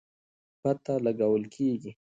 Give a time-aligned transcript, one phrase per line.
[0.61, 1.91] پته لګول کېږي.